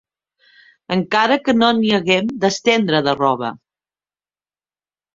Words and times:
Encara 0.95 1.37
que 1.43 1.55
no 1.59 1.69
n'hi 1.81 1.93
haguem 1.99 2.33
d'estendre 2.47 3.05
de 3.11 3.17
roba 3.23 3.55